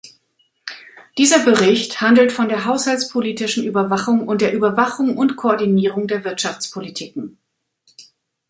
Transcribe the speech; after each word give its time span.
Dieser 1.19 1.45
Bericht 1.45 2.01
handelt 2.01 2.31
von 2.31 2.49
der 2.49 2.65
haushaltspolitischen 2.65 3.63
Überwachung 3.63 4.27
und 4.27 4.41
der 4.41 4.51
Überwachung 4.51 5.15
und 5.15 5.35
Koordinierung 5.35 6.07
der 6.07 6.23
Wirtschaftspolitiken. 6.23 7.37